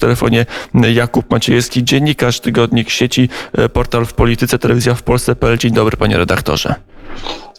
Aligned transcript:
telefonie 0.00 0.46
Jakub 0.92 1.30
Maciejewski, 1.30 1.84
dziennikarz, 1.84 2.40
tygodnik 2.40 2.90
sieci, 2.90 3.28
e, 3.52 3.68
portal 3.68 4.06
w 4.06 4.12
polityce, 4.12 4.58
telewizja 4.58 4.94
w 4.94 5.02
Polsce.pl. 5.02 5.58
Dzień 5.58 5.72
dobry 5.72 5.96
panie 5.96 6.16
redaktorze. 6.16 6.74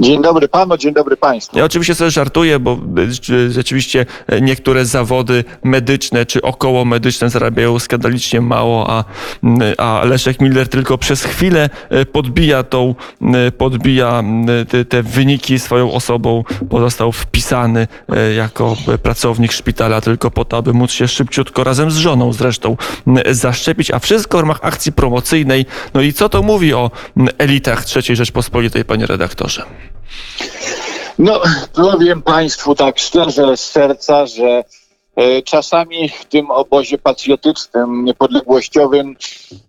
Dzień 0.01 0.21
dobry 0.21 0.47
panu, 0.47 0.77
dzień 0.77 0.93
dobry 0.93 1.17
państwu. 1.17 1.57
Ja 1.57 1.65
oczywiście 1.65 1.95
sobie 1.95 2.11
żartuję, 2.11 2.59
bo 2.59 2.79
e, 3.29 3.51
rzeczywiście 3.51 4.05
e, 4.27 4.41
niektóre 4.41 4.85
zawody 4.85 5.43
medyczne 5.63 6.25
czy 6.25 6.41
około 6.41 6.85
medyczne 6.85 7.29
zarabiają 7.29 7.79
skandalicznie 7.79 8.41
mało, 8.41 8.89
a, 8.89 9.03
a 9.77 10.05
Leszek 10.05 10.41
Miller 10.41 10.67
tylko 10.67 10.97
przez 10.97 11.23
chwilę 11.23 11.69
podbija 12.11 12.63
tą, 12.63 12.95
podbija 13.57 14.23
te, 14.69 14.85
te 14.85 15.03
wyniki 15.03 15.59
swoją 15.59 15.91
osobą, 15.91 16.43
bo 16.61 16.79
został 16.79 17.11
wpisany 17.11 17.87
jako 18.37 18.75
pracownik 19.03 19.51
szpitala 19.51 20.01
tylko 20.01 20.31
po 20.31 20.45
to, 20.45 20.57
aby 20.57 20.73
móc 20.73 20.91
się 20.91 21.07
szybciutko 21.07 21.63
razem 21.63 21.91
z 21.91 21.97
żoną 21.97 22.33
zresztą 22.33 22.77
zaszczepić, 23.31 23.91
a 23.91 23.99
wszystko 23.99 24.37
w 24.37 24.41
ramach 24.41 24.59
akcji 24.61 24.91
promocyjnej. 24.91 25.65
No 25.93 26.01
i 26.01 26.13
co 26.13 26.29
to 26.29 26.43
mówi 26.43 26.73
o 26.73 26.91
elitach 27.37 27.83
III 27.95 28.15
Rzeczpospolitej, 28.15 28.85
panie 28.85 29.05
redaktorze? 29.05 29.90
No, 31.19 31.41
powiem 31.73 32.21
Państwu 32.21 32.75
tak 32.75 32.99
szczerze 32.99 33.57
z 33.57 33.71
serca, 33.71 34.25
że 34.25 34.63
e, 35.15 35.41
czasami 35.41 36.09
w 36.09 36.25
tym 36.25 36.51
obozie 36.51 36.97
patriotycznym, 36.97 38.05
niepodległościowym, 38.05 39.15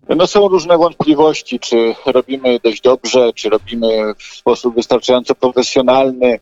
no 0.09 0.27
są 0.27 0.47
różne 0.47 0.77
wątpliwości, 0.77 1.59
czy 1.59 1.95
robimy 2.05 2.59
dość 2.63 2.81
dobrze, 2.81 3.33
czy 3.33 3.49
robimy 3.49 4.13
w 4.17 4.23
sposób 4.23 4.75
wystarczająco 4.75 5.35
profesjonalny. 5.35 6.39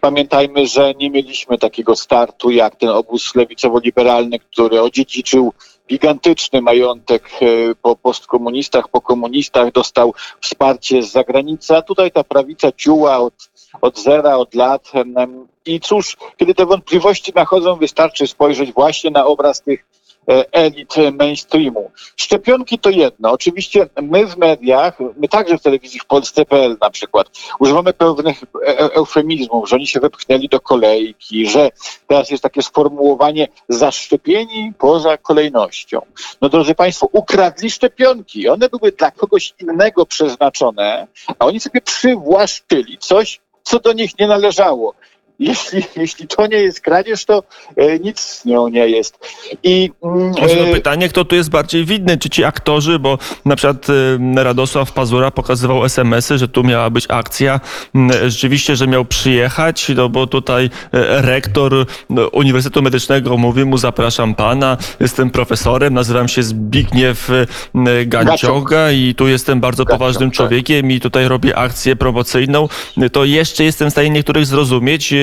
Pamiętajmy, 0.00 0.66
że 0.66 0.94
nie 0.94 1.10
mieliśmy 1.10 1.58
takiego 1.58 1.96
startu 1.96 2.50
jak 2.50 2.76
ten 2.76 2.88
obóz 2.88 3.34
lewicowo-liberalny, 3.34 4.38
który 4.38 4.80
odziedziczył 4.80 5.52
gigantyczny 5.88 6.60
majątek 6.62 7.30
e, 7.40 7.74
po 7.82 7.96
postkomunistach, 7.96 8.88
po 8.88 9.00
komunistach, 9.00 9.72
dostał 9.72 10.14
wsparcie 10.40 11.02
z 11.02 11.12
zagranicy, 11.12 11.76
a 11.76 11.82
tutaj 11.82 12.12
ta 12.12 12.24
prawica 12.24 12.72
ciuła 12.72 13.18
od, 13.18 13.50
od 13.80 13.98
zera, 13.98 14.36
od 14.36 14.54
lat. 14.54 14.92
I 15.66 15.80
cóż, 15.80 16.16
kiedy 16.36 16.54
te 16.54 16.66
wątpliwości 16.66 17.32
nachodzą, 17.34 17.76
wystarczy 17.76 18.26
spojrzeć 18.26 18.72
właśnie 18.72 19.10
na 19.10 19.26
obraz 19.26 19.62
tych 19.62 19.97
elit 20.52 20.94
mainstreamu. 21.12 21.90
Szczepionki 22.16 22.78
to 22.78 22.90
jedno. 22.90 23.30
Oczywiście 23.30 23.88
my 24.02 24.26
w 24.26 24.36
mediach, 24.36 24.98
my 25.16 25.28
także 25.28 25.58
w 25.58 25.62
telewizji 25.62 26.00
w 26.00 26.06
Polsce.pl 26.06 26.76
na 26.80 26.90
przykład, 26.90 27.30
używamy 27.58 27.92
pewnych 27.92 28.42
e, 28.42 28.68
e, 28.68 28.78
eufemizmów, 28.78 29.68
że 29.68 29.76
oni 29.76 29.86
się 29.86 30.00
wepchnęli 30.00 30.48
do 30.48 30.60
kolejki, 30.60 31.46
że 31.46 31.70
teraz 32.06 32.30
jest 32.30 32.42
takie 32.42 32.62
sformułowanie 32.62 33.48
zaszczepieni 33.68 34.72
poza 34.78 35.16
kolejnością. 35.16 36.00
No 36.40 36.48
drodzy 36.48 36.74
Państwo, 36.74 37.08
ukradli 37.12 37.70
szczepionki. 37.70 38.48
One 38.48 38.68
były 38.68 38.92
dla 38.92 39.10
kogoś 39.10 39.54
innego 39.60 40.06
przeznaczone, 40.06 41.06
a 41.38 41.46
oni 41.46 41.60
sobie 41.60 41.80
przywłaszczyli 41.80 42.98
coś, 42.98 43.40
co 43.62 43.80
do 43.80 43.92
nich 43.92 44.18
nie 44.18 44.26
należało 44.26 44.94
jeśli, 45.38 45.82
jeśli 45.96 46.26
to 46.26 46.46
nie 46.46 46.56
jest 46.56 46.80
kradzież, 46.80 47.24
to 47.24 47.42
e, 47.76 47.98
nic 47.98 48.20
z 48.20 48.44
nią 48.44 48.68
nie 48.68 48.88
jest. 48.88 49.18
I 49.62 49.90
mm, 50.02 50.32
e, 50.68 50.72
pytanie, 50.72 51.08
kto 51.08 51.24
tu 51.24 51.36
jest 51.36 51.50
bardziej 51.50 51.84
widny? 51.84 52.18
Czy 52.18 52.30
ci 52.30 52.44
aktorzy, 52.44 52.98
bo 52.98 53.18
na 53.44 53.56
przykład 53.56 53.86
e, 54.36 54.44
Radosław 54.44 54.92
Pazura 54.92 55.30
pokazywał 55.30 55.84
SMS-y, 55.84 56.38
że 56.38 56.48
tu 56.48 56.64
miała 56.64 56.90
być 56.90 57.06
akcja. 57.08 57.60
Mm, 57.94 58.30
rzeczywiście, 58.30 58.76
że 58.76 58.86
miał 58.86 59.04
przyjechać, 59.04 59.88
no 59.96 60.08
bo 60.08 60.26
tutaj 60.26 60.64
e, 60.64 61.22
rektor 61.22 61.86
Uniwersytetu 62.32 62.82
Medycznego 62.82 63.36
mówi 63.36 63.64
mu, 63.64 63.78
zapraszam 63.78 64.34
pana, 64.34 64.76
jestem 65.00 65.30
profesorem, 65.30 65.94
nazywam 65.94 66.28
się 66.28 66.42
Zbigniew 66.42 67.30
Gancioga 68.06 68.92
i 68.92 69.14
tu 69.14 69.28
jestem 69.28 69.60
bardzo 69.60 69.86
poważnym 69.86 70.30
tak. 70.30 70.36
człowiekiem 70.36 70.90
i 70.90 71.00
tutaj 71.00 71.28
robię 71.28 71.56
akcję 71.56 71.96
promocyjną. 71.96 72.68
To 73.12 73.24
jeszcze 73.24 73.64
jestem 73.64 73.88
w 73.88 73.92
stanie 73.92 74.10
niektórych 74.10 74.46
zrozumieć, 74.46 75.14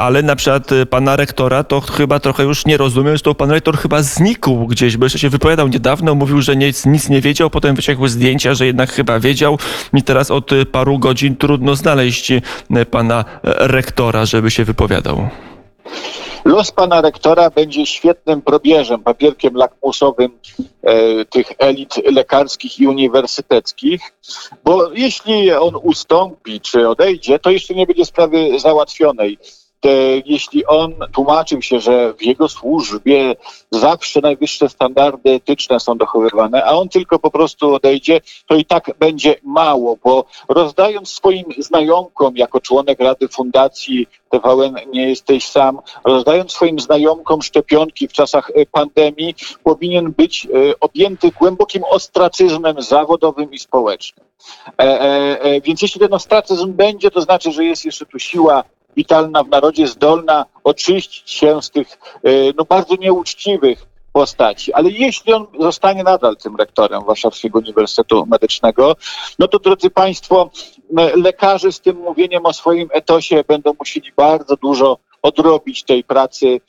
ale 0.00 0.22
na 0.22 0.36
przykład 0.36 0.72
y, 0.72 0.86
pana 0.86 1.16
rektora 1.16 1.64
to 1.64 1.80
chyba 1.80 2.20
trochę 2.20 2.42
już 2.42 2.66
nie 2.66 2.76
rozumiem, 2.76 3.16
że 3.16 3.22
to 3.22 3.34
pan 3.34 3.50
rektor 3.50 3.78
chyba 3.78 4.02
znikł 4.02 4.66
gdzieś, 4.66 4.96
bo 4.96 5.06
jeszcze 5.06 5.18
się 5.18 5.28
wypowiadał 5.28 5.68
niedawno, 5.68 6.14
mówił, 6.14 6.42
że 6.42 6.56
nic, 6.56 6.86
nic 6.86 7.08
nie 7.08 7.20
wiedział, 7.20 7.50
potem 7.50 7.76
wyciągły 7.76 8.08
zdjęcia, 8.08 8.54
że 8.54 8.66
jednak 8.66 8.92
chyba 8.92 9.20
wiedział 9.20 9.58
i 9.94 10.02
teraz 10.02 10.30
od 10.30 10.50
paru 10.72 10.98
godzin 10.98 11.36
trudno 11.36 11.76
znaleźć 11.76 12.30
y, 12.30 12.42
pana 12.90 13.24
rektora, 13.42 14.26
żeby 14.26 14.50
się 14.50 14.64
wypowiadał. 14.64 15.28
Los 16.44 16.72
pana 16.72 17.00
rektora 17.00 17.50
będzie 17.50 17.86
świetnym 17.86 18.42
probierzem, 18.42 19.02
papierkiem 19.02 19.54
lakmusowym 19.54 20.38
e, 20.82 21.24
tych 21.24 21.52
elit 21.58 21.94
lekarskich 22.12 22.80
i 22.80 22.86
uniwersyteckich, 22.86 24.00
bo 24.64 24.92
jeśli 24.92 25.52
on 25.52 25.76
ustąpi 25.82 26.60
czy 26.60 26.88
odejdzie, 26.88 27.38
to 27.38 27.50
jeszcze 27.50 27.74
nie 27.74 27.86
będzie 27.86 28.04
sprawy 28.04 28.58
załatwionej 28.58 29.38
jeśli 30.24 30.66
on 30.66 30.94
tłumaczył 31.12 31.62
się, 31.62 31.80
że 31.80 32.14
w 32.14 32.22
jego 32.22 32.48
służbie 32.48 33.36
zawsze 33.70 34.20
najwyższe 34.20 34.68
standardy 34.68 35.30
etyczne 35.30 35.80
są 35.80 35.98
dochowywane, 35.98 36.64
a 36.64 36.72
on 36.72 36.88
tylko 36.88 37.18
po 37.18 37.30
prostu 37.30 37.74
odejdzie, 37.74 38.20
to 38.46 38.54
i 38.54 38.64
tak 38.64 38.90
będzie 38.98 39.34
mało, 39.42 39.96
bo 40.04 40.24
rozdając 40.48 41.08
swoim 41.08 41.44
znajomkom 41.58 42.36
jako 42.36 42.60
członek 42.60 43.00
Rady 43.00 43.28
Fundacji 43.28 44.06
TVN 44.30 44.76
Nie 44.92 45.08
jesteś 45.08 45.48
sam, 45.48 45.78
rozdając 46.04 46.52
swoim 46.52 46.80
znajomkom 46.80 47.42
szczepionki 47.42 48.08
w 48.08 48.12
czasach 48.12 48.50
e, 48.54 48.66
pandemii, 48.66 49.34
powinien 49.64 50.12
być 50.12 50.46
e, 50.46 50.80
objęty 50.80 51.30
głębokim 51.38 51.84
ostracyzmem 51.84 52.82
zawodowym 52.82 53.52
i 53.52 53.58
społecznym. 53.58 54.26
E, 54.78 54.82
e, 54.82 55.40
e, 55.42 55.60
więc 55.60 55.82
jeśli 55.82 56.00
ten 56.00 56.14
ostracyzm 56.14 56.72
będzie, 56.72 57.10
to 57.10 57.20
znaczy, 57.20 57.52
że 57.52 57.64
jest 57.64 57.84
jeszcze 57.84 58.06
tu 58.06 58.18
siła 58.18 58.64
witalna 58.96 59.42
w 59.42 59.48
narodzie, 59.48 59.86
zdolna 59.86 60.46
oczyścić 60.64 61.30
się 61.30 61.62
z 61.62 61.70
tych 61.70 61.98
e, 62.22 62.30
no, 62.56 62.64
bardzo 62.64 62.96
nieuczciwych 62.96 63.86
postaci. 64.12 64.72
Ale 64.72 64.90
jeśli 64.90 65.32
on 65.32 65.46
zostanie 65.60 66.02
nadal 66.02 66.36
tym 66.36 66.56
rektorem 66.56 67.04
Warszawskiego 67.04 67.58
Uniwersytetu 67.58 68.26
Medycznego, 68.26 68.96
no 69.38 69.48
to 69.48 69.58
drodzy 69.58 69.90
Państwo, 69.90 70.50
lekarze 71.14 71.72
z 71.72 71.80
tym 71.80 71.96
mówieniem 71.96 72.46
o 72.46 72.52
swoim 72.52 72.88
etosie 72.92 73.44
będą 73.48 73.72
musieli 73.78 74.12
bardzo 74.16 74.56
dużo 74.56 74.98
odrobić 75.22 75.84
tej 75.84 76.04
pracy 76.04 76.60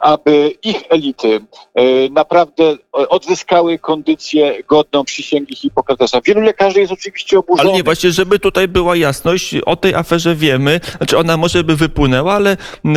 aby 0.00 0.52
ich 0.62 0.82
elity 0.88 1.40
e, 1.74 1.82
naprawdę 2.10 2.76
odzyskały 2.92 3.78
kondycję 3.78 4.62
godną 4.68 5.04
przysięgi 5.04 5.56
Hipokratesa. 5.56 6.20
Wielu 6.24 6.40
lekarzy 6.40 6.80
jest 6.80 6.92
oczywiście 6.92 7.38
oburzonych. 7.38 7.66
Ale 7.66 7.76
nie, 7.76 7.82
właśnie, 7.82 8.10
żeby 8.10 8.38
tutaj 8.38 8.68
była 8.68 8.96
jasność, 8.96 9.54
o 9.66 9.76
tej 9.76 9.94
aferze 9.94 10.34
wiemy, 10.34 10.80
znaczy 10.96 11.18
ona 11.18 11.36
może 11.36 11.64
by 11.64 11.76
wypłynęła, 11.76 12.34
ale 12.34 12.56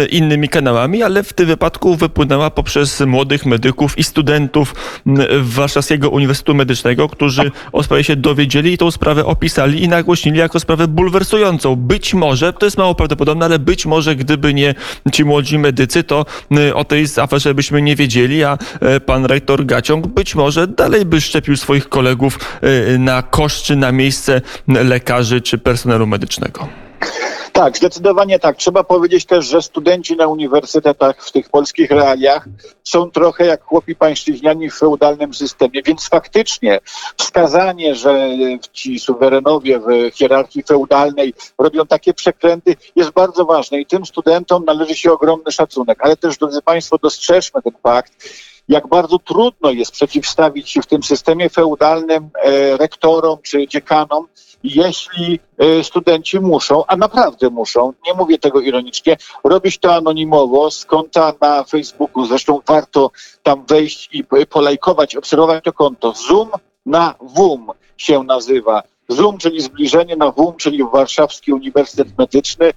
innymi 0.09 0.49
kanałami, 0.49 1.03
ale 1.03 1.23
w 1.23 1.33
tym 1.33 1.45
wypadku 1.47 1.95
wypłynęła 1.95 2.49
poprzez 2.49 3.01
młodych 3.01 3.45
medyków 3.45 3.97
i 3.97 4.03
studentów 4.03 4.75
Warszawskiego 5.41 6.09
Uniwersytetu 6.09 6.55
Medycznego, 6.55 7.09
którzy 7.09 7.51
o 7.71 7.83
sprawie 7.83 8.03
się 8.03 8.15
dowiedzieli 8.15 8.73
i 8.73 8.77
tą 8.77 8.91
sprawę 8.91 9.25
opisali 9.25 9.83
i 9.83 9.87
nagłośnili 9.87 10.37
jako 10.37 10.59
sprawę 10.59 10.87
bulwersującą. 10.87 11.75
Być 11.75 12.13
może, 12.13 12.53
to 12.53 12.65
jest 12.65 12.77
mało 12.77 12.95
prawdopodobne, 12.95 13.45
ale 13.45 13.59
być 13.59 13.85
może 13.85 14.15
gdyby 14.15 14.53
nie 14.53 14.75
ci 15.11 15.25
młodzi 15.25 15.59
medycy, 15.59 16.03
to 16.03 16.25
o 16.73 16.83
tej 16.85 17.05
aferze 17.21 17.53
byśmy 17.53 17.81
nie 17.81 17.95
wiedzieli, 17.95 18.43
a 18.43 18.57
e, 18.79 18.99
pan 18.99 19.25
rektor 19.25 19.65
Gaciąg 19.65 20.07
być 20.07 20.35
może 20.35 20.67
dalej 20.67 21.05
by 21.05 21.21
szczepił 21.21 21.57
swoich 21.57 21.89
kolegów 21.89 22.39
e, 22.61 22.97
na 22.97 23.21
koszt 23.21 23.63
czy 23.63 23.75
na 23.75 23.91
miejsce 23.91 24.41
lekarzy 24.67 25.41
czy 25.41 25.57
personelu 25.57 26.07
medycznego. 26.07 26.82
Tak, 27.53 27.77
zdecydowanie 27.77 28.39
tak. 28.39 28.57
Trzeba 28.57 28.83
powiedzieć 28.83 29.25
też, 29.25 29.45
że 29.45 29.61
studenci 29.61 30.15
na 30.15 30.27
uniwersytetach 30.27 31.25
w 31.25 31.31
tych 31.31 31.49
polskich 31.49 31.91
realiach 31.91 32.45
są 32.83 33.11
trochę 33.11 33.45
jak 33.45 33.63
chłopi 33.63 33.95
pańszczyźniani 33.95 34.69
w 34.69 34.77
feudalnym 34.77 35.33
systemie, 35.33 35.83
więc 35.83 36.09
faktycznie 36.09 36.79
wskazanie, 37.17 37.95
że 37.95 38.29
ci 38.71 38.99
suwerenowie 38.99 39.79
w 39.79 40.15
hierarchii 40.15 40.63
feudalnej 40.63 41.33
robią 41.57 41.85
takie 41.85 42.13
przekręty 42.13 42.75
jest 42.95 43.11
bardzo 43.11 43.45
ważne 43.45 43.79
i 43.79 43.85
tym 43.85 44.05
studentom 44.05 44.65
należy 44.65 44.95
się 44.95 45.11
ogromny 45.11 45.51
szacunek. 45.51 45.97
Ale 46.01 46.17
też, 46.17 46.37
drodzy 46.37 46.61
Państwo, 46.61 46.97
dostrzeżmy 46.97 47.61
ten 47.61 47.73
fakt, 47.83 48.13
jak 48.67 48.87
bardzo 48.87 49.19
trudno 49.19 49.71
jest 49.71 49.91
przeciwstawić 49.91 50.69
się 50.69 50.81
w 50.81 50.85
tym 50.85 51.03
systemie 51.03 51.49
feudalnym 51.49 52.29
e, 52.43 52.77
rektorom 52.77 53.37
czy 53.43 53.67
dziekanom, 53.67 54.27
jeśli 54.63 55.39
e, 55.57 55.83
studenci 55.83 56.39
muszą, 56.39 56.85
a 56.85 56.95
naprawdę 56.95 57.49
muszą, 57.49 57.93
nie 58.07 58.13
mówię 58.13 58.39
tego 58.39 58.61
ironicznie, 58.61 59.17
robić 59.43 59.77
to 59.77 59.95
anonimowo 59.95 60.71
z 60.71 60.85
konta 60.85 61.33
na 61.41 61.63
Facebooku. 61.63 62.25
Zresztą 62.25 62.59
warto 62.67 63.11
tam 63.43 63.65
wejść 63.65 64.09
i 64.11 64.23
polajkować, 64.49 65.15
obserwować 65.15 65.63
to 65.63 65.73
konto. 65.73 66.13
Zoom 66.27 66.49
na 66.85 67.15
WUM 67.21 67.67
się 67.97 68.23
nazywa. 68.23 68.83
Zoom, 69.09 69.37
czyli 69.37 69.61
zbliżenie 69.61 70.15
na 70.15 70.31
WUM, 70.31 70.55
czyli 70.57 70.83
Warszawski 70.93 71.53
Uniwersytet 71.53 72.17
Medyczny 72.17 72.71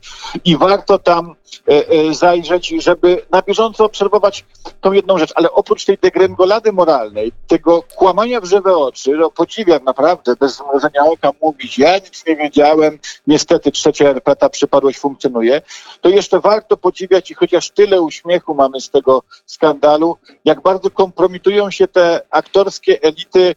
i 0.44 0.56
warto 0.56 0.99
tam 0.99 1.34
e, 1.69 1.88
e, 1.88 2.14
zajrzeć, 2.14 2.69
żeby 2.69 3.23
na 3.31 3.43
bieżąco 3.43 3.84
obserwować 3.84 4.44
tą 4.81 4.93
jedną 4.93 5.19
rzecz. 5.19 5.32
Ale 5.34 5.50
oprócz 5.50 5.84
tej 5.84 5.99
degrengolady 5.99 6.73
moralnej, 6.73 7.32
tego 7.46 7.82
kłamania 7.82 8.40
w 8.40 8.44
żywe 8.44 8.76
oczy, 8.76 9.11
no 9.11 9.31
podziwiam 9.31 9.84
naprawdę, 9.84 10.37
bez 10.37 10.56
zmrożenia 10.56 11.05
oka 11.05 11.31
mówić, 11.43 11.78
ja 11.78 11.94
nic 11.94 12.26
nie 12.26 12.37
wiedziałem, 12.37 12.99
niestety 13.26 13.73
trzecia 13.73 14.08
RP 14.08 14.37
ta 14.37 14.49
przypadłość 14.49 14.99
funkcjonuje, 14.99 15.62
to 16.00 16.08
jeszcze 16.08 16.40
warto 16.40 16.76
podziwiać 16.76 17.31
i 17.31 17.34
chociaż 17.34 17.70
tyle 17.70 18.02
uśmiechu 18.02 18.55
mamy 18.55 18.81
z 18.81 18.90
tego 18.90 19.23
skandalu, 19.46 20.17
jak 20.44 20.62
bardzo 20.62 20.90
kompromitują 20.90 21.70
się 21.70 21.88
te 21.88 22.20
aktorskie 22.31 23.02
elity 23.02 23.55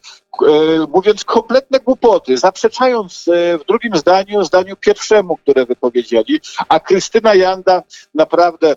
E, 0.48 0.88
mówiąc 0.88 1.25
kompletne 1.25 1.80
głupoty, 1.80 2.38
zaprzeczając 2.60 3.28
e, 3.28 3.58
w 3.58 3.66
drugim 3.66 3.96
zdaniu, 3.98 4.44
zdaniu 4.44 4.76
pierwszemu, 4.76 5.38
które 5.38 5.66
wypowiedzieli, 5.66 6.40
a 6.70 6.80
Krystyna 6.80 7.36
Janda 7.36 7.84
naprawdę 8.16 8.76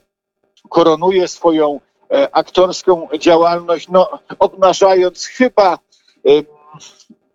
koronuje 0.69 1.29
swoją 1.29 1.81
e, 2.11 2.35
aktorską 2.37 3.09
działalność, 3.19 3.89
no, 3.89 4.19
obnażając 4.39 5.27
chyba 5.27 5.79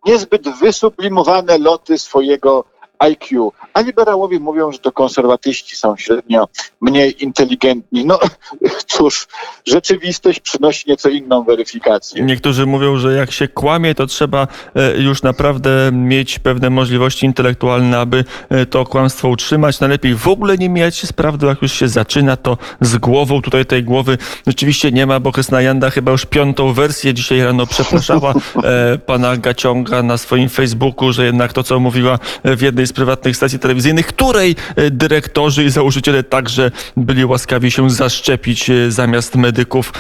niezbyt 0.06 0.50
wysublimowane 0.60 1.58
loty 1.58 1.98
swojego 1.98 2.64
IQ, 3.00 3.52
a 3.74 3.82
liberałowie 3.82 4.40
mówią, 4.40 4.72
że 4.72 4.80
to 4.80 4.92
konserwatyści 4.92 5.76
są 5.76 5.98
średnio 5.98 6.48
mniej 6.82 7.24
inteligentni. 7.24 8.06
No 8.06 8.20
cóż, 8.98 9.28
rzeczywistość 9.68 10.40
przynosi 10.40 10.90
nieco 10.90 11.10
inną 11.10 11.44
weryfikację. 11.44 12.24
Niektórzy 12.24 12.66
mówią, 12.66 12.98
że 12.98 13.14
jak 13.14 13.32
się 13.32 13.48
kłamie, 13.48 13.96
to 13.96 14.08
trzeba 14.08 14.48
e, 14.76 14.98
już 14.98 15.24
naprawdę 15.24 15.90
mieć 15.94 16.40
pewne 16.40 16.70
możliwości 16.70 17.26
intelektualne, 17.26 18.00
aby 18.00 18.26
e, 18.50 18.66
to 18.66 18.86
kłamstwo 18.86 19.30
utrzymać. 19.30 19.80
Najlepiej 19.80 20.16
w 20.16 20.28
ogóle 20.28 20.58
nie 20.58 20.70
mijać 20.70 20.96
się 20.96 21.08
z 21.08 21.14
prawdą, 21.14 21.48
jak 21.48 21.62
już 21.62 21.72
się 21.72 21.88
zaczyna, 21.88 22.38
to 22.38 22.58
z 22.82 22.98
głową. 22.98 23.42
Tutaj 23.42 23.66
tej 23.66 23.84
głowy 23.84 24.18
rzeczywiście 24.48 24.92
nie 24.92 25.06
ma, 25.06 25.20
bo 25.20 25.32
Krystyna 25.32 25.62
Janda 25.62 25.90
chyba 25.90 26.12
już 26.12 26.26
piątą 26.26 26.74
wersję 26.74 27.14
dzisiaj 27.14 27.42
rano 27.42 27.68
przepraszała 27.68 28.34
e, 28.64 28.98
pana 28.98 29.38
Gaciąga 29.38 30.04
na 30.04 30.18
swoim 30.18 30.50
Facebooku, 30.50 31.14
że 31.14 31.26
jednak 31.26 31.54
to, 31.54 31.64
co 31.64 31.80
mówiła 31.80 32.20
w 32.44 32.62
jednej 32.62 32.87
z 32.88 32.94
prywatnych 32.94 33.38
stacji 33.38 33.60
telewizyjnych, 33.60 34.08
której 34.08 34.56
e, 34.76 34.92
dyrektorzy 34.92 35.64
i 35.64 35.70
założyciele 35.70 36.24
także 36.24 36.72
byli 36.98 37.26
łaskawi 37.26 37.72
się 37.72 37.90
zaszczepić 37.90 38.70
e, 38.70 38.92
zamiast 38.92 39.36
medyków. 39.36 39.94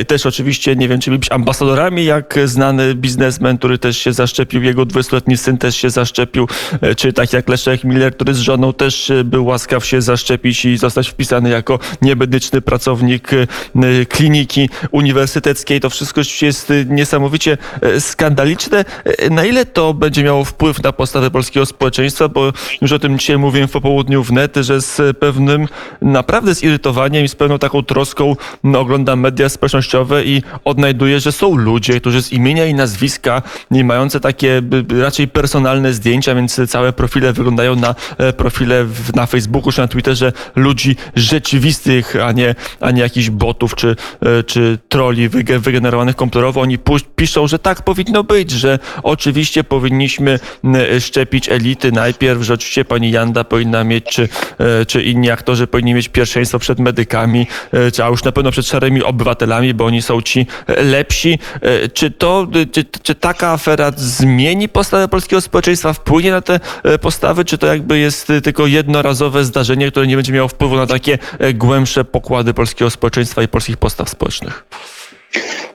E, 0.00 0.04
też 0.04 0.26
oczywiście 0.26 0.76
nie 0.76 0.88
wiem, 0.88 1.00
czy 1.00 1.10
być 1.10 1.32
ambasadorami, 1.32 2.04
jak 2.04 2.34
znany 2.44 2.94
biznesmen, 2.94 3.58
który 3.58 3.78
też 3.78 3.98
się 3.98 4.12
zaszczepił, 4.12 4.62
jego 4.62 4.82
20-letni 4.82 5.36
syn 5.36 5.58
też 5.58 5.76
się 5.76 5.90
zaszczepił, 5.90 6.48
czy 6.96 7.12
tak 7.12 7.32
jak 7.32 7.48
Leszek 7.48 7.84
Miller, 7.84 8.14
który 8.14 8.34
z 8.34 8.38
żoną 8.38 8.72
też 8.72 9.12
był 9.24 9.46
łaskaw 9.46 9.86
się 9.86 10.02
zaszczepić 10.02 10.64
i 10.64 10.76
zostać 10.76 11.08
wpisany 11.08 11.50
jako 11.50 11.78
niemedyczny 12.02 12.60
pracownik 12.60 13.30
kliniki 14.08 14.68
uniwersyteckiej. 14.90 15.80
To 15.80 15.90
wszystko 15.90 16.20
jest 16.42 16.72
niesamowicie 16.86 17.58
skandaliczne. 17.98 18.84
Na 19.30 19.44
ile 19.44 19.66
to 19.66 19.94
będzie 19.94 20.24
miało 20.24 20.44
wpływ 20.44 20.82
na 20.82 20.92
postawę 20.92 21.30
polskiego 21.30 21.66
społeczeństwa? 21.66 22.09
Społeczeństwa, 22.10 22.28
bo 22.28 22.52
już 22.82 22.92
o 22.92 22.98
tym 22.98 23.18
dzisiaj 23.18 23.38
mówiłem 23.38 23.68
w 23.68 23.72
popołudniu 23.72 24.22
wnet, 24.22 24.56
że 24.56 24.80
z 24.80 25.16
pewnym 25.16 25.68
naprawdę 26.02 26.54
zirytowaniem 26.54 27.24
i 27.24 27.28
z 27.28 27.34
pewną 27.34 27.58
taką 27.58 27.82
troską 27.82 28.36
oglądam 28.74 29.20
media 29.20 29.48
społecznościowe 29.48 30.24
i 30.24 30.42
odnajduję, 30.64 31.20
że 31.20 31.32
są 31.32 31.56
ludzie, 31.56 32.00
którzy 32.00 32.22
z 32.22 32.32
imienia 32.32 32.66
i 32.66 32.74
nazwiska 32.74 33.42
nie 33.70 33.84
mające 33.84 34.20
takie 34.20 34.62
raczej 35.00 35.28
personalne 35.28 35.92
zdjęcia, 35.92 36.34
więc 36.34 36.60
całe 36.68 36.92
profile 36.92 37.32
wyglądają 37.32 37.76
na 37.76 37.94
e, 38.18 38.32
profile 38.32 38.86
na 39.14 39.26
Facebooku 39.26 39.72
czy 39.72 39.80
na 39.80 39.88
Twitterze 39.88 40.32
ludzi 40.56 40.96
rzeczywistych, 41.16 42.16
a 42.24 42.32
nie, 42.32 42.54
a 42.80 42.90
nie 42.90 43.02
jakichś 43.02 43.30
botów 43.30 43.74
czy, 43.74 43.96
e, 44.20 44.42
czy 44.42 44.78
troli 44.88 45.28
wygenerowanych 45.58 46.16
komputerowo. 46.16 46.60
Oni 46.60 46.78
piszą, 47.16 47.46
że 47.46 47.58
tak 47.58 47.82
powinno 47.82 48.24
być, 48.24 48.50
że 48.50 48.78
oczywiście 49.02 49.64
powinniśmy 49.64 50.38
szczepić 51.00 51.48
elity 51.48 51.92
najpierw, 52.00 52.42
że 52.42 52.54
oczywiście 52.54 52.84
pani 52.84 53.10
Janda 53.10 53.44
powinna 53.44 53.84
mieć, 53.84 54.04
czy, 54.04 54.28
e, 54.58 54.86
czy 54.86 55.02
inni 55.02 55.30
aktorzy 55.30 55.66
powinni 55.66 55.94
mieć 55.94 56.08
pierwszeństwo 56.08 56.58
przed 56.58 56.78
medykami, 56.78 57.46
e, 57.72 57.90
czy, 57.90 58.04
a 58.04 58.08
już 58.08 58.24
na 58.24 58.32
pewno 58.32 58.50
przed 58.50 58.66
szarymi 58.66 59.02
obywatelami, 59.02 59.74
bo 59.74 59.84
oni 59.84 60.02
są 60.02 60.22
ci 60.22 60.46
e, 60.66 60.82
lepsi. 60.82 61.38
Czy 61.94 62.10
to, 62.10 62.46
czy, 62.72 62.84
czy 63.02 63.14
taka 63.14 63.48
afera 63.52 63.92
zmieni 63.96 64.68
postawę 64.68 65.08
polskiego 65.08 65.40
społeczeństwa, 65.40 65.92
wpłynie 65.92 66.30
na 66.30 66.40
te 66.40 66.60
postawy, 67.00 67.44
czy 67.44 67.58
to 67.58 67.66
jakby 67.66 67.98
jest 67.98 68.32
tylko 68.44 68.66
jednorazowe 68.66 69.44
zdarzenie, 69.44 69.90
które 69.90 70.06
nie 70.06 70.16
będzie 70.16 70.32
miało 70.32 70.48
wpływu 70.48 70.76
na 70.76 70.86
takie 70.86 71.18
głębsze 71.54 72.04
pokłady 72.04 72.54
polskiego 72.54 72.90
społeczeństwa 72.90 73.42
i 73.42 73.48
polskich 73.48 73.76
postaw 73.76 74.08
społecznych? 74.08 74.64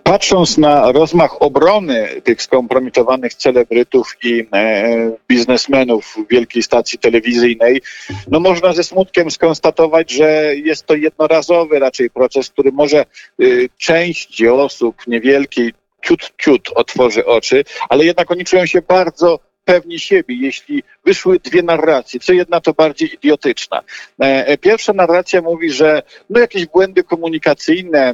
Patrząc 0.05 0.57
na 0.57 0.91
rozmach 0.91 1.41
obrony 1.41 2.21
tych 2.23 2.41
skompromitowanych 2.41 3.33
celebrytów 3.33 4.17
i 4.23 4.47
e, 4.53 5.11
biznesmenów 5.27 6.15
wielkiej 6.29 6.63
stacji 6.63 6.99
telewizyjnej, 6.99 7.81
no 8.27 8.39
można 8.39 8.73
ze 8.73 8.83
smutkiem 8.83 9.31
skonstatować, 9.31 10.11
że 10.11 10.55
jest 10.55 10.85
to 10.85 10.95
jednorazowy 10.95 11.79
raczej 11.79 12.09
proces, 12.09 12.49
który 12.49 12.71
może 12.71 13.05
y, 13.41 13.69
części 13.77 14.47
osób 14.47 14.95
niewielkiej 15.07 15.73
ciut, 16.05 16.33
ciut 16.37 16.69
otworzy 16.75 17.25
oczy, 17.25 17.63
ale 17.89 18.05
jednak 18.05 18.31
oni 18.31 18.45
czują 18.45 18.65
się 18.65 18.81
bardzo 18.81 19.39
pewni 19.65 19.99
siebie, 19.99 20.35
jeśli 20.35 20.83
wyszły 21.05 21.39
dwie 21.39 21.63
narracje, 21.63 22.19
co 22.19 22.33
jedna 22.33 22.61
to 22.61 22.73
bardziej 22.73 23.13
idiotyczna. 23.13 23.81
E, 24.21 24.47
e, 24.47 24.57
pierwsza 24.57 24.93
narracja 24.93 25.41
mówi, 25.41 25.71
że 25.71 26.03
no 26.29 26.39
jakieś 26.39 26.65
błędy 26.65 27.03
komunikacyjne 27.03 28.13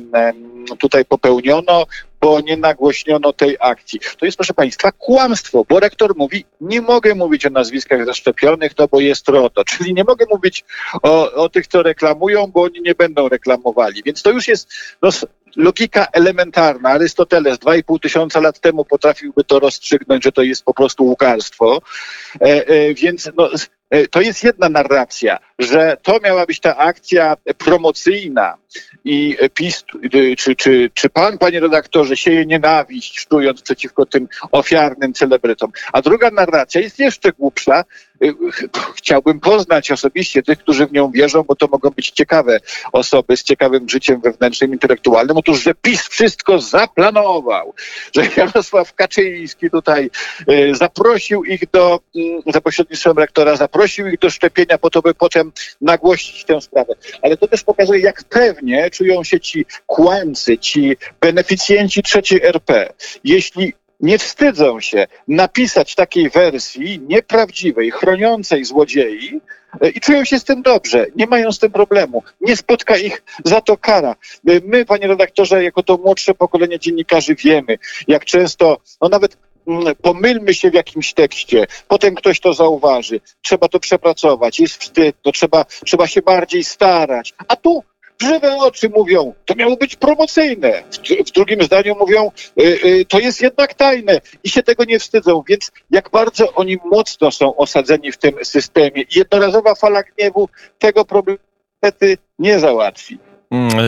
tutaj 0.80 1.06
popełniono, 1.06 1.86
bo 2.22 2.42
nie 2.42 2.58
nagłośniono 2.58 3.34
tej 3.34 3.58
akcji. 3.60 4.00
To 4.20 4.26
jest, 4.26 4.38
proszę 4.38 4.54
Państwa, 4.54 4.92
kłamstwo, 4.92 5.66
bo 5.70 5.80
rektor 5.80 6.16
mówi, 6.16 6.46
nie 6.62 6.82
mogę 6.82 7.16
mówić 7.16 7.46
o 7.46 7.50
nazwiskach 7.50 8.06
zaszczepionych, 8.06 8.72
no 8.78 8.88
bo 8.88 9.00
jest 9.00 9.30
RODO, 9.30 9.64
czyli 9.64 9.94
nie 9.94 10.04
mogę 10.04 10.26
mówić 10.30 10.64
o, 11.04 11.34
o 11.34 11.50
tych, 11.50 11.68
co 11.68 11.84
reklamują, 11.84 12.48
bo 12.48 12.62
oni 12.62 12.82
nie 12.82 12.96
będą 12.96 13.30
reklamowali. 13.30 14.02
Więc 14.06 14.22
to 14.22 14.32
już 14.32 14.48
jest 14.48 14.74
no, 15.02 15.10
logika 15.56 16.08
elementarna. 16.14 16.90
Arystoteles 16.90 17.58
2,5 17.60 18.00
tysiąca 18.00 18.40
lat 18.40 18.60
temu 18.60 18.86
potrafiłby 18.86 19.44
to 19.44 19.60
rozstrzygnąć, 19.60 20.24
że 20.24 20.32
to 20.32 20.42
jest 20.42 20.64
po 20.64 20.74
prostu 20.74 21.04
łukarstwo. 21.06 21.82
E, 22.42 22.68
e, 22.68 22.94
więc 22.94 23.32
no, 23.38 23.50
to 24.12 24.22
jest 24.22 24.44
jedna 24.44 24.70
narracja, 24.70 25.40
że 25.60 25.98
to 26.02 26.20
miała 26.24 26.46
być 26.46 26.60
ta 26.60 26.78
akcja 26.78 27.38
promocyjna 27.58 28.58
i 29.06 29.38
PiS, 29.54 29.84
czy, 30.38 30.56
czy, 30.56 30.90
czy 30.94 31.10
pan, 31.10 31.38
panie 31.38 31.60
redaktorze, 31.60 32.18
sieje 32.18 32.46
nienawiść, 32.46 33.20
szczując 33.20 33.62
przeciwko 33.62 34.06
tym 34.06 34.28
ofiarnym 34.52 35.14
celebrytom. 35.14 35.72
A 35.94 36.02
druga 36.02 36.32
narracja 36.32 36.82
jest 36.82 37.00
jeszcze 37.00 37.32
głupsza. 37.32 37.84
Chciałbym 38.96 39.40
poznać 39.40 39.92
osobiście 39.92 40.44
tych, 40.44 40.60
którzy 40.60 40.88
w 40.88 40.92
nią 40.92 41.12
wierzą, 41.12 41.44
bo 41.44 41.56
to 41.56 41.68
mogą 41.68 41.90
być 41.90 42.12
ciekawe 42.12 42.60
osoby 42.92 43.38
z 43.38 43.44
ciekawym 43.44 43.90
życiem 43.90 44.22
wewnętrznym, 44.22 44.74
intelektualnym. 44.74 45.38
Otóż, 45.38 45.64
że 45.64 45.74
PiS 45.76 46.02
wszystko 46.02 46.60
zaplanował, 46.60 47.74
że 48.16 48.22
Jarosław 48.38 48.94
Kaczyński 48.94 49.70
tutaj 49.70 50.10
zaprosił 50.72 51.44
ich 51.44 51.62
do, 51.72 52.00
mm, 52.16 52.42
za 52.54 52.62
pośrednictwem 52.62 53.18
rektora, 53.18 53.56
zaprosił 53.56 53.81
ich 53.86 54.20
do 54.20 54.30
szczepienia 54.30 54.78
po 54.78 54.90
to, 54.90 55.02
by 55.02 55.14
potem 55.14 55.52
nagłościć 55.82 56.46
tę 56.46 56.62
sprawę. 56.62 56.94
Ale 57.22 57.38
to 57.38 57.48
też 57.48 57.64
pokazuje, 57.64 58.00
jak 58.00 58.24
pewnie 58.24 58.90
czują 58.90 59.24
się 59.24 59.40
ci 59.40 59.66
kłamcy, 59.86 60.58
ci 60.58 60.98
beneficjenci 61.22 62.04
trzeciej 62.04 62.44
RP. 62.44 62.94
Jeśli 63.24 63.74
nie 64.02 64.18
wstydzą 64.18 64.80
się 64.80 65.08
napisać 65.28 65.96
takiej 65.96 66.30
wersji 66.30 67.02
nieprawdziwej, 67.08 67.92
chroniącej 67.92 68.66
złodziei 68.66 69.42
e, 69.82 69.90
i 69.90 70.00
czują 70.00 70.26
się 70.26 70.40
z 70.40 70.44
tym 70.44 70.62
dobrze, 70.62 71.06
nie 71.16 71.28
mają 71.28 71.52
z 71.52 71.60
tym 71.60 71.72
problemu, 71.72 72.24
nie 72.42 72.58
spotka 72.58 72.98
ich 72.98 73.24
za 73.46 73.62
to 73.62 73.78
kara. 73.78 74.16
E, 74.48 74.52
my, 74.66 74.86
panie 74.86 75.08
redaktorze, 75.08 75.64
jako 75.64 75.84
to 75.84 75.98
młodsze 75.98 76.34
pokolenie 76.34 76.80
dziennikarzy 76.80 77.36
wiemy, 77.36 77.78
jak 78.08 78.26
często, 78.26 78.78
no 79.02 79.10
nawet 79.10 79.38
pomylmy 80.02 80.54
się 80.54 80.72
w 80.72 80.74
jakimś 80.74 81.14
tekście, 81.14 81.68
potem 81.88 82.16
ktoś 82.16 82.40
to 82.40 82.54
zauważy, 82.54 83.20
trzeba 83.42 83.68
to 83.68 83.80
przepracować, 83.80 84.60
jest 84.60 84.76
wstyd, 84.76 85.16
to 85.22 85.32
trzeba, 85.32 85.66
trzeba 85.86 86.08
się 86.08 86.22
bardziej 86.22 86.64
starać. 86.64 87.34
A 87.48 87.56
tu 87.56 87.84
żywe 88.22 88.58
oczy 88.58 88.90
mówią, 88.90 89.34
to 89.46 89.56
miało 89.56 89.78
być 89.78 89.96
promocyjne. 89.96 90.84
W, 90.92 91.30
w 91.30 91.32
drugim 91.32 91.62
zdaniu 91.64 91.96
mówią, 92.00 92.32
y, 92.62 92.64
y, 92.86 93.06
to 93.06 93.20
jest 93.20 93.42
jednak 93.42 93.74
tajne 93.74 94.22
i 94.44 94.50
się 94.50 94.64
tego 94.64 94.84
nie 94.84 95.00
wstydzą. 95.00 95.44
Więc 95.48 95.72
jak 95.92 96.10
bardzo 96.10 96.54
oni 96.54 96.78
mocno 96.86 97.32
są 97.32 97.56
osadzeni 97.56 98.12
w 98.12 98.18
tym 98.18 98.34
systemie. 98.44 99.04
Jednorazowa 99.16 99.76
fala 99.76 100.04
gniewu 100.04 100.50
tego 100.80 101.06
problemu 101.06 101.40
nie 102.40 102.60
załatwi. 102.60 103.18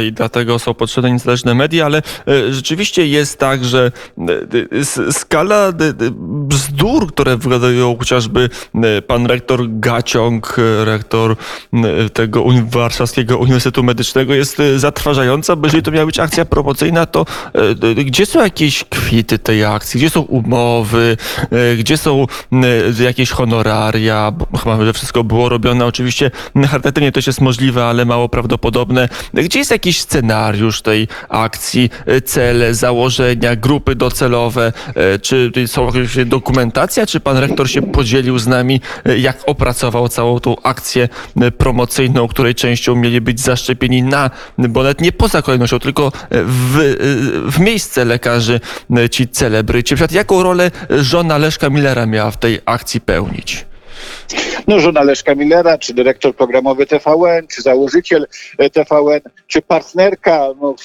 I 0.01 0.11
dlatego 0.11 0.59
są 0.59 0.73
potrzebne 0.73 1.11
niezależne 1.11 1.53
media, 1.53 1.85
ale 1.85 1.97
e, 2.27 2.53
rzeczywiście 2.53 3.07
jest 3.07 3.39
tak, 3.39 3.65
że 3.65 3.91
e, 5.07 5.11
skala 5.11 5.71
d- 5.71 5.93
bzdur, 6.21 7.07
które 7.07 7.37
wygadują 7.37 7.95
chociażby 7.99 8.49
e, 8.75 9.01
pan 9.01 9.25
rektor 9.25 9.59
Gaciąg, 9.69 10.55
e, 10.59 10.85
rektor 10.85 11.35
tego 12.13 12.43
Warszawskiego 12.69 13.37
Uniwersytetu 13.37 13.83
Medycznego 13.83 14.33
jest 14.33 14.59
e, 14.59 14.79
zatrważająca, 14.79 15.55
bo 15.55 15.67
jeżeli 15.67 15.83
to 15.83 15.91
miała 15.91 16.05
być 16.05 16.19
akcja 16.19 16.45
promocyjna, 16.45 17.05
to 17.05 17.25
e, 17.99 18.03
gdzie 18.05 18.25
są 18.25 18.43
jakieś 18.43 18.83
kwity 18.83 19.39
tej 19.39 19.65
akcji, 19.65 19.97
gdzie 19.99 20.09
są 20.09 20.21
umowy, 20.21 21.17
e, 21.51 21.75
gdzie 21.75 21.97
są 21.97 22.25
jakieś 22.99 23.31
honoraria, 23.31 24.31
bo 24.31 24.57
chyba, 24.57 24.85
że 24.85 24.93
wszystko 24.93 25.23
było 25.23 25.49
robione. 25.49 25.85
Oczywiście 25.85 26.31
charytatywnie 26.67 27.11
też 27.11 27.27
jest 27.27 27.41
możliwe, 27.41 27.85
ale 27.85 28.05
mało 28.05 28.29
prawdopodobne. 28.29 29.09
Gdzie 29.33 29.59
jest 29.59 29.71
jakiś 29.71 29.82
scenariusz 29.91 30.81
tej 30.81 31.07
akcji, 31.29 31.89
e, 32.05 32.21
cele, 32.21 32.73
założenia, 32.73 33.55
grupy 33.55 33.95
docelowe, 33.95 34.73
e, 34.95 35.19
czy 35.19 35.51
są 35.67 35.85
jakieś 35.85 36.25
dokumentacja, 36.25 37.05
czy 37.05 37.19
pan 37.19 37.37
rektor 37.37 37.69
się 37.69 37.81
podzielił 37.81 38.39
z 38.39 38.47
nami, 38.47 38.81
e, 39.05 39.17
jak 39.17 39.37
opracował 39.45 40.09
całą 40.09 40.39
tą 40.39 40.55
akcję 40.63 41.09
promocyjną, 41.57 42.27
której 42.27 42.55
częścią 42.55 42.95
mieli 42.95 43.21
być 43.21 43.39
zaszczepieni 43.39 44.03
na, 44.03 44.29
bo 44.57 44.83
nawet 44.83 45.01
nie 45.01 45.11
poza 45.11 45.41
kolejnością, 45.41 45.79
tylko 45.79 46.11
w, 46.31 46.95
w 47.51 47.59
miejsce 47.59 48.05
lekarzy 48.05 48.59
ci 49.11 49.27
celebryci. 49.27 49.95
Jaką 50.11 50.43
rolę 50.43 50.71
żona 50.89 51.37
Leszka 51.37 51.69
Millera 51.69 52.05
miała 52.05 52.31
w 52.31 52.37
tej 52.37 52.59
akcji 52.65 53.01
pełnić? 53.01 53.65
No, 54.67 54.79
żona 54.79 55.03
Leszka 55.03 55.35
Millera, 55.35 55.77
czy 55.77 55.93
dyrektor 55.93 56.35
programowy 56.35 56.85
TVN, 56.85 57.47
czy 57.47 57.61
założyciel 57.61 58.27
e, 58.57 58.69
TVN, 58.69 59.21
czy 59.47 59.61
partnerka 59.61 60.47
no, 60.61 60.75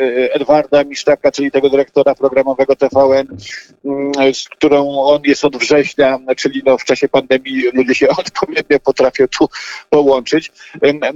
e, 0.00 0.34
Edwarda 0.34 0.84
Misztaka, 0.84 1.30
czyli 1.30 1.50
tego 1.50 1.70
dyrektora 1.70 2.14
programowego 2.14 2.76
TVN, 2.76 3.26
mm, 3.84 4.34
z 4.34 4.48
którą 4.48 5.00
on 5.02 5.20
jest 5.24 5.44
od 5.44 5.56
września, 5.56 6.18
czyli 6.36 6.62
no, 6.66 6.78
w 6.78 6.84
czasie 6.84 7.08
pandemii 7.08 7.62
ludzie 7.72 7.94
się 7.94 8.08
odpowiednio 8.26 8.80
potrafią 8.80 9.24
tu 9.38 9.48
połączyć. 9.90 10.52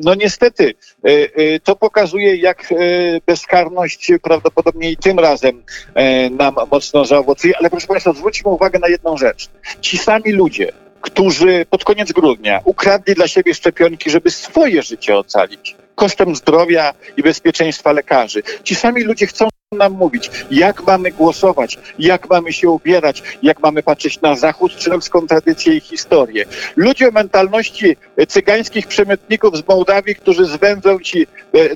No 0.04 0.14
niestety, 0.14 0.74
e, 1.04 1.60
to 1.60 1.76
pokazuje, 1.76 2.36
jak 2.36 2.74
bezkarność 3.26 4.12
prawdopodobnie 4.22 4.90
i 4.90 4.96
tym 4.96 5.18
razem 5.18 5.62
nam 6.30 6.54
mocno 6.70 7.04
zaowocuje. 7.04 7.54
Ale 7.58 7.70
proszę 7.70 7.86
Państwa, 7.86 8.12
zwróćmy 8.12 8.50
uwagę 8.50 8.78
na 8.78 8.88
jedną 8.88 9.16
rzecz. 9.16 9.48
Ci 9.80 9.98
sami 9.98 10.32
ludzie, 10.32 10.72
którzy 11.02 11.66
pod 11.70 11.84
koniec 11.84 12.12
grudnia 12.12 12.60
ukradli 12.64 13.14
dla 13.14 13.28
siebie 13.28 13.54
szczepionki, 13.54 14.10
żeby 14.10 14.30
swoje 14.30 14.82
życie 14.82 15.16
ocalić, 15.16 15.76
kosztem 15.94 16.36
zdrowia 16.36 16.94
i 17.16 17.22
bezpieczeństwa 17.22 17.92
lekarzy. 17.92 18.42
Ci 18.64 18.74
sami 18.74 19.02
ludzie 19.02 19.26
chcą 19.26 19.48
nam 19.72 19.92
mówić, 19.92 20.30
jak 20.50 20.86
mamy 20.86 21.10
głosować, 21.10 21.78
jak 21.98 22.30
mamy 22.30 22.52
się 22.52 22.70
ubierać, 22.70 23.22
jak 23.42 23.60
mamy 23.60 23.82
patrzeć 23.82 24.20
na 24.20 24.36
Zachód, 24.36 24.76
czy 24.76 24.90
ludzką 24.90 25.26
tradycję 25.26 25.76
i 25.76 25.80
historię. 25.80 26.44
Ludzie 26.76 27.08
o 27.08 27.10
mentalności 27.10 27.96
e, 28.16 28.26
cygańskich 28.26 28.86
przemytników 28.86 29.56
z 29.56 29.68
Mołdawii, 29.68 30.14
którzy 30.14 30.46
zwędzą 30.46 31.00
ci 31.00 31.26
e, 31.26 31.26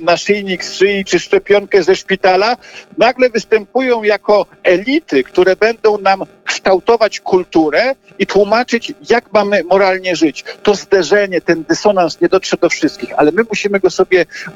naszyjnik 0.00 0.64
z 0.64 0.74
szyi 0.74 1.04
czy 1.04 1.18
szczepionkę 1.18 1.82
ze 1.82 1.96
szpitala, 1.96 2.56
nagle 2.98 3.30
występują 3.30 4.02
jako 4.02 4.46
elity, 4.62 5.24
które 5.24 5.56
będą 5.56 5.98
nam 5.98 6.22
kształtować 6.44 7.20
kulturę 7.20 7.94
i 8.18 8.26
tłumaczyć, 8.26 8.92
jak 9.10 9.32
mamy 9.32 9.64
moralnie 9.64 10.16
żyć. 10.16 10.44
To 10.62 10.74
zderzenie, 10.74 11.40
ten 11.40 11.64
dysonans 11.68 12.20
nie 12.20 12.28
dotrze 12.28 12.56
do 12.60 12.68
wszystkich, 12.68 13.12
ale 13.16 13.32
my 13.32 13.42
musimy 13.50 13.80
go 13.80 13.90
sobie 13.90 14.05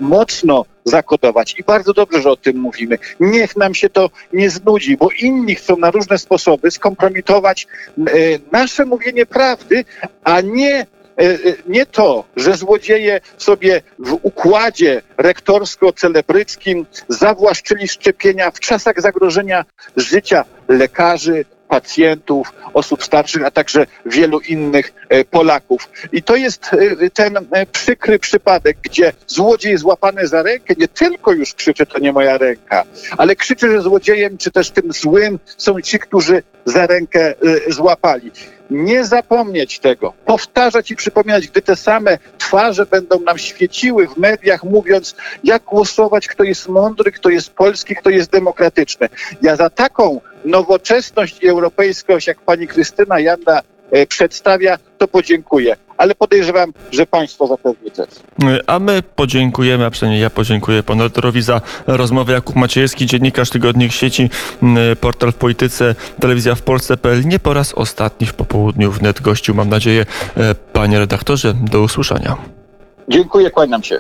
mocno 0.00 0.64
zakodować. 0.85 1.54
I 1.59 1.64
bardzo 1.64 1.92
dobrze, 1.92 2.23
że 2.23 2.30
o 2.30 2.37
tym 2.37 2.57
mówimy. 2.57 2.99
Niech 3.21 3.57
nam 3.57 3.75
się 3.75 3.88
to 3.88 4.11
nie 4.33 4.50
znudzi, 4.50 4.97
bo 4.97 5.09
inni 5.21 5.54
chcą 5.54 5.76
na 5.76 5.90
różne 5.90 6.19
sposoby 6.19 6.71
skompromitować 6.71 7.66
e, 7.99 8.02
nasze 8.52 8.85
mówienie 8.85 9.26
prawdy, 9.26 9.85
a 10.25 10.40
nie 10.40 10.75
e, 10.78 10.87
e, 11.19 11.37
nie 11.66 11.87
to, 11.87 12.25
że 12.37 12.57
złodzieje 12.57 13.21
sobie 13.38 13.83
w 13.99 14.19
układzie 14.23 15.02
rektorsko-celebryckim 15.16 16.87
zawłaszczyli 17.09 17.88
szczepienia 17.88 18.50
w 18.50 18.61
czasach 18.61 19.00
zagrożenia 19.00 19.64
życia 19.97 20.45
lekarzy, 20.69 21.45
pacjentów, 21.70 22.52
osób 22.74 23.04
starszych, 23.04 23.44
a 23.44 23.50
także 23.50 23.86
wielu 24.06 24.40
innych 24.40 24.92
e, 25.08 25.24
Polaków. 25.24 25.88
I 26.12 26.22
to 26.22 26.36
jest 26.36 26.70
e, 26.72 27.10
ten 27.10 27.36
e, 27.36 27.66
przykry 27.66 28.18
przypadek, 28.18 28.76
gdzie 28.82 29.12
złodziej 29.26 29.78
złapany 29.78 30.26
za 30.26 30.42
rękę 30.42 30.74
nie 30.78 30.88
tylko 30.88 31.32
już 31.32 31.54
krzyczy, 31.54 31.86
to 31.86 31.98
nie 31.98 32.12
moja 32.12 32.38
ręka, 32.38 32.84
ale 33.18 33.36
krzyczy, 33.36 33.70
że 33.70 33.82
złodziejem 33.82 34.38
czy 34.38 34.50
też 34.50 34.70
tym 34.70 34.92
złym 34.92 35.38
są 35.56 35.80
ci, 35.80 35.98
którzy 35.98 36.42
za 36.64 36.86
rękę 36.86 37.34
złapali. 37.68 38.30
Nie 38.70 39.04
zapomnieć 39.04 39.78
tego, 39.78 40.12
powtarzać 40.24 40.90
i 40.90 40.96
przypominać, 40.96 41.48
gdy 41.48 41.62
te 41.62 41.76
same 41.76 42.18
twarze 42.38 42.86
będą 42.86 43.20
nam 43.20 43.38
świeciły 43.38 44.08
w 44.08 44.16
mediach, 44.16 44.64
mówiąc, 44.64 45.16
jak 45.44 45.62
głosować, 45.62 46.28
kto 46.28 46.44
jest 46.44 46.68
mądry, 46.68 47.12
kto 47.12 47.28
jest 47.28 47.50
polski, 47.50 47.96
kto 47.96 48.10
jest 48.10 48.30
demokratyczny. 48.30 49.08
Ja 49.42 49.56
za 49.56 49.70
taką 49.70 50.20
nowoczesność 50.44 51.42
i 51.42 51.48
europejskość, 51.48 52.26
jak 52.26 52.40
pani 52.40 52.68
Krystyna 52.68 53.20
Janda 53.20 53.60
e, 53.90 54.06
przedstawia, 54.06 54.78
to 55.00 55.09
podziękuję. 55.09 55.76
Ale 55.97 56.14
podejrzewam, 56.14 56.73
że 56.92 57.07
państwo 57.07 57.47
zapewne 57.47 57.90
też. 57.90 58.09
A 58.66 58.78
my 58.78 59.02
podziękujemy, 59.02 59.87
a 59.87 59.90
przynajmniej 59.90 60.23
ja 60.23 60.30
podziękuję 60.30 60.83
panu 60.83 61.04
rektorowi 61.04 61.42
za 61.42 61.61
rozmowę. 61.87 62.33
Jakub 62.33 62.57
Maciejewski, 62.57 63.07
dziennikarz 63.07 63.50
Tygodnik 63.50 63.92
Sieci, 63.92 64.30
portal 65.00 65.33
w 65.33 65.35
polityce, 65.35 65.95
telewizja 66.21 66.54
w 66.54 66.62
Polsce.pl. 66.62 67.26
Nie 67.26 67.38
po 67.38 67.54
raz 67.54 67.75
ostatni 67.75 68.26
w 68.26 68.35
popołudniu 68.35 68.90
wnet 68.90 69.21
gościu, 69.21 69.54
mam 69.54 69.69
nadzieję, 69.69 70.07
e, 70.37 70.54
panie 70.54 70.99
redaktorze. 70.99 71.54
Do 71.54 71.80
usłyszenia. 71.80 72.37
Dziękuję, 73.09 73.50
kłaniam 73.50 73.83
się. 73.83 73.88